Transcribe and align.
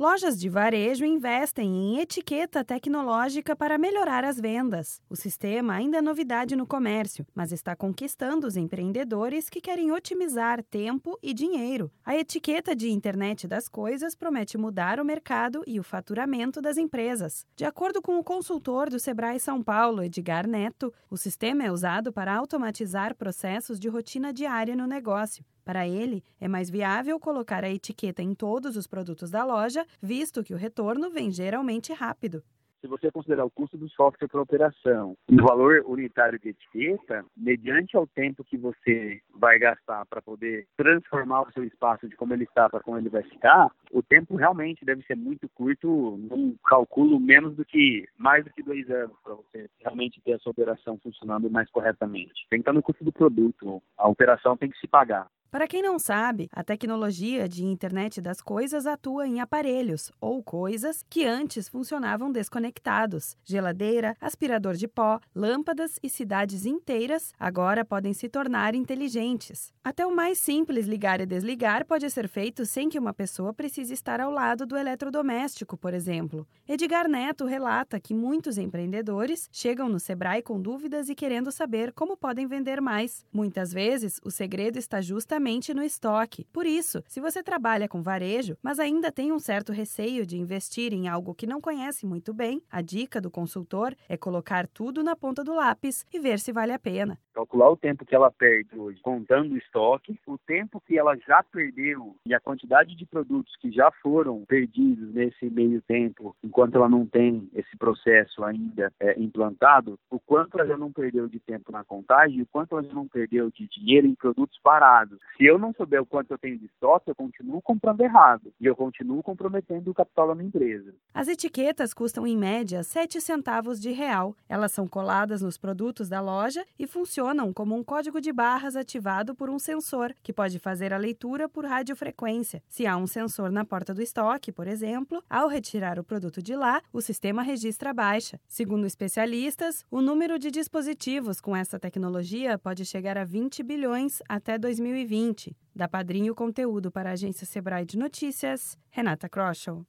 Lojas 0.00 0.38
de 0.38 0.48
varejo 0.48 1.04
investem 1.04 1.74
em 1.74 1.98
etiqueta 1.98 2.64
tecnológica 2.64 3.56
para 3.56 3.76
melhorar 3.76 4.22
as 4.22 4.38
vendas. 4.38 5.02
O 5.10 5.16
sistema 5.16 5.74
ainda 5.74 5.98
é 5.98 6.00
novidade 6.00 6.54
no 6.54 6.68
comércio, 6.68 7.26
mas 7.34 7.50
está 7.50 7.74
conquistando 7.74 8.46
os 8.46 8.56
empreendedores 8.56 9.50
que 9.50 9.60
querem 9.60 9.90
otimizar 9.90 10.62
tempo 10.62 11.18
e 11.20 11.34
dinheiro. 11.34 11.90
A 12.04 12.16
etiqueta 12.16 12.76
de 12.76 12.92
internet 12.92 13.48
das 13.48 13.66
coisas 13.66 14.14
promete 14.14 14.56
mudar 14.56 15.00
o 15.00 15.04
mercado 15.04 15.64
e 15.66 15.80
o 15.80 15.82
faturamento 15.82 16.62
das 16.62 16.76
empresas. 16.76 17.44
De 17.56 17.64
acordo 17.64 18.00
com 18.00 18.20
o 18.20 18.24
consultor 18.24 18.88
do 18.88 19.00
Sebrae 19.00 19.40
São 19.40 19.60
Paulo, 19.60 20.04
Edgar 20.04 20.46
Neto, 20.46 20.94
o 21.10 21.16
sistema 21.16 21.64
é 21.64 21.72
usado 21.72 22.12
para 22.12 22.36
automatizar 22.36 23.16
processos 23.16 23.80
de 23.80 23.88
rotina 23.88 24.32
diária 24.32 24.76
no 24.76 24.86
negócio. 24.86 25.44
Para 25.68 25.86
ele, 25.86 26.24
é 26.40 26.48
mais 26.48 26.70
viável 26.70 27.20
colocar 27.20 27.62
a 27.62 27.68
etiqueta 27.68 28.22
em 28.22 28.34
todos 28.34 28.74
os 28.74 28.86
produtos 28.86 29.30
da 29.30 29.44
loja, 29.44 29.84
visto 30.00 30.42
que 30.42 30.54
o 30.54 30.56
retorno 30.56 31.10
vem 31.10 31.30
geralmente 31.30 31.92
rápido. 31.92 32.42
Se 32.80 32.86
você 32.86 33.10
considerar 33.10 33.44
o 33.44 33.50
custo 33.50 33.76
do 33.76 33.86
software 33.90 34.28
para 34.28 34.40
operação 34.40 35.14
e 35.28 35.38
o 35.38 35.44
valor 35.44 35.84
unitário 35.86 36.38
de 36.38 36.50
etiqueta, 36.50 37.22
mediante 37.36 37.98
ao 37.98 38.06
tempo 38.06 38.42
que 38.42 38.56
você 38.56 39.20
vai 39.34 39.58
gastar 39.58 40.06
para 40.06 40.22
poder 40.22 40.66
transformar 40.74 41.42
o 41.42 41.52
seu 41.52 41.64
espaço 41.64 42.08
de 42.08 42.16
como 42.16 42.32
ele 42.32 42.44
está 42.44 42.70
para 42.70 42.80
como 42.80 42.96
ele 42.96 43.10
vai 43.10 43.24
ficar, 43.24 43.70
o 43.92 44.02
tempo 44.02 44.36
realmente 44.36 44.86
deve 44.86 45.02
ser 45.02 45.16
muito 45.16 45.50
curto, 45.50 46.16
num 46.30 46.56
cálculo 46.64 47.20
menos 47.20 47.54
do 47.54 47.64
que 47.64 48.08
mais 48.16 48.42
do 48.42 48.50
que 48.50 48.62
dois 48.62 48.88
anos 48.90 49.18
para 49.22 49.34
você 49.34 49.68
realmente 49.80 50.18
ter 50.22 50.32
a 50.32 50.38
sua 50.38 50.52
operação 50.52 50.98
funcionando 51.02 51.50
mais 51.50 51.68
corretamente. 51.70 52.46
Tem 52.48 52.60
que 52.60 52.62
estar 52.62 52.72
no 52.72 52.82
custo 52.82 53.04
do 53.04 53.12
produto, 53.12 53.82
a 53.98 54.08
operação 54.08 54.56
tem 54.56 54.70
que 54.70 54.78
se 54.78 54.88
pagar. 54.88 55.28
Para 55.50 55.66
quem 55.66 55.80
não 55.80 55.98
sabe, 55.98 56.46
a 56.52 56.62
tecnologia 56.62 57.48
de 57.48 57.64
internet 57.64 58.20
das 58.20 58.38
coisas 58.42 58.86
atua 58.86 59.26
em 59.26 59.40
aparelhos 59.40 60.12
ou 60.20 60.42
coisas 60.42 61.02
que 61.08 61.24
antes 61.24 61.70
funcionavam 61.70 62.30
desconectados. 62.30 63.34
Geladeira, 63.42 64.14
aspirador 64.20 64.74
de 64.74 64.86
pó, 64.86 65.18
lâmpadas 65.34 65.98
e 66.02 66.10
cidades 66.10 66.66
inteiras 66.66 67.32
agora 67.40 67.82
podem 67.82 68.12
se 68.12 68.28
tornar 68.28 68.74
inteligentes. 68.74 69.72
Até 69.82 70.04
o 70.04 70.14
mais 70.14 70.38
simples 70.38 70.86
ligar 70.86 71.18
e 71.18 71.24
desligar 71.24 71.86
pode 71.86 72.10
ser 72.10 72.28
feito 72.28 72.66
sem 72.66 72.90
que 72.90 72.98
uma 72.98 73.14
pessoa 73.14 73.54
precise 73.54 73.94
estar 73.94 74.20
ao 74.20 74.30
lado 74.30 74.66
do 74.66 74.76
eletrodoméstico, 74.76 75.78
por 75.78 75.94
exemplo. 75.94 76.46
Edgar 76.68 77.08
Neto 77.08 77.46
relata 77.46 77.98
que 77.98 78.12
muitos 78.12 78.58
empreendedores 78.58 79.48
chegam 79.50 79.88
no 79.88 79.98
Sebrae 79.98 80.42
com 80.42 80.60
dúvidas 80.60 81.08
e 81.08 81.14
querendo 81.14 81.50
saber 81.50 81.90
como 81.94 82.18
podem 82.18 82.46
vender 82.46 82.82
mais. 82.82 83.24
Muitas 83.32 83.72
vezes, 83.72 84.20
o 84.22 84.30
segredo 84.30 84.76
está 84.76 85.00
justamente 85.00 85.37
diretamente 85.38 85.72
no 85.72 85.82
estoque. 85.82 86.46
Por 86.52 86.66
isso, 86.66 87.02
se 87.06 87.20
você 87.20 87.42
trabalha 87.42 87.88
com 87.88 88.02
varejo, 88.02 88.56
mas 88.60 88.78
ainda 88.78 89.12
tem 89.12 89.32
um 89.32 89.38
certo 89.38 89.72
receio 89.72 90.26
de 90.26 90.36
investir 90.36 90.92
em 90.92 91.08
algo 91.08 91.34
que 91.34 91.46
não 91.46 91.60
conhece 91.60 92.04
muito 92.04 92.34
bem, 92.34 92.60
a 92.68 92.82
dica 92.82 93.20
do 93.20 93.30
consultor 93.30 93.94
é 94.08 94.16
colocar 94.16 94.66
tudo 94.66 95.02
na 95.02 95.14
ponta 95.14 95.44
do 95.44 95.54
lápis 95.54 96.04
e 96.12 96.18
ver 96.18 96.40
se 96.40 96.52
vale 96.52 96.72
a 96.72 96.78
pena. 96.78 97.18
Calcular 97.38 97.70
o 97.70 97.76
tempo 97.76 98.04
que 98.04 98.16
ela 98.16 98.32
perde 98.32 98.76
hoje 98.76 99.00
contando 99.00 99.52
o 99.52 99.56
estoque, 99.56 100.18
o 100.26 100.36
tempo 100.36 100.82
que 100.84 100.98
ela 100.98 101.16
já 101.16 101.40
perdeu 101.40 102.16
e 102.26 102.34
a 102.34 102.40
quantidade 102.40 102.96
de 102.96 103.06
produtos 103.06 103.54
que 103.60 103.70
já 103.70 103.92
foram 104.02 104.44
perdidos 104.44 105.14
nesse 105.14 105.48
meio 105.48 105.80
tempo, 105.82 106.34
enquanto 106.42 106.74
ela 106.74 106.88
não 106.88 107.06
tem 107.06 107.48
esse 107.54 107.76
processo 107.76 108.42
ainda 108.42 108.92
é, 108.98 109.16
implantado, 109.20 109.96
o 110.10 110.18
quanto 110.18 110.58
ela 110.58 110.76
não 110.76 110.90
perdeu 110.90 111.28
de 111.28 111.38
tempo 111.38 111.70
na 111.70 111.84
contagem 111.84 112.38
e 112.40 112.42
o 112.42 112.46
quanto 112.46 112.76
ela 112.76 112.92
não 112.92 113.06
perdeu 113.06 113.52
de 113.52 113.68
dinheiro 113.68 114.08
em 114.08 114.16
produtos 114.16 114.58
parados. 114.60 115.20
Se 115.36 115.44
eu 115.44 115.60
não 115.60 115.72
souber 115.72 116.02
o 116.02 116.06
quanto 116.06 116.32
eu 116.32 116.38
tenho 116.38 116.58
de 116.58 116.66
estoque, 116.66 117.08
eu 117.08 117.14
continuo 117.14 117.62
comprando 117.62 118.00
errado 118.00 118.52
e 118.60 118.66
eu 118.66 118.74
continuo 118.74 119.22
comprometendo 119.22 119.92
o 119.92 119.94
capital 119.94 120.26
da 120.26 120.34
minha 120.34 120.48
empresa. 120.48 120.92
As 121.14 121.28
etiquetas 121.28 121.94
custam 121.94 122.26
em 122.26 122.36
média 122.36 122.82
7 122.82 123.20
centavos 123.20 123.80
de 123.80 123.92
real. 123.92 124.34
Elas 124.48 124.72
são 124.72 124.88
coladas 124.88 125.40
nos 125.40 125.56
produtos 125.56 126.08
da 126.08 126.20
loja 126.20 126.66
e 126.76 126.84
funcionam 127.28 127.52
como 127.52 127.76
um 127.76 127.84
código 127.84 128.20
de 128.20 128.32
barras 128.32 128.74
ativado 128.74 129.34
por 129.34 129.50
um 129.50 129.58
sensor, 129.58 130.14
que 130.22 130.32
pode 130.32 130.58
fazer 130.58 130.94
a 130.94 130.96
leitura 130.96 131.46
por 131.46 131.66
radiofrequência. 131.66 132.62
Se 132.68 132.86
há 132.86 132.96
um 132.96 133.06
sensor 133.06 133.50
na 133.50 133.66
porta 133.66 133.92
do 133.92 134.00
estoque, 134.00 134.50
por 134.50 134.66
exemplo, 134.66 135.22
ao 135.28 135.46
retirar 135.46 135.98
o 135.98 136.04
produto 136.04 136.42
de 136.42 136.56
lá, 136.56 136.80
o 136.90 137.02
sistema 137.02 137.42
registra 137.42 137.90
a 137.90 137.94
baixa. 137.94 138.40
Segundo 138.48 138.86
especialistas, 138.86 139.84
o 139.90 140.00
número 140.00 140.38
de 140.38 140.50
dispositivos 140.50 141.38
com 141.38 141.54
essa 141.54 141.78
tecnologia 141.78 142.58
pode 142.58 142.86
chegar 142.86 143.18
a 143.18 143.24
20 143.24 143.62
bilhões 143.62 144.22
até 144.26 144.56
2020. 144.56 145.54
Da 145.74 145.86
Padrinho 145.86 146.34
Conteúdo 146.34 146.90
para 146.90 147.10
a 147.10 147.12
agência 147.12 147.46
Sebrae 147.46 147.84
de 147.84 147.98
Notícias, 147.98 148.78
Renata 148.90 149.28
Kroschel. 149.28 149.84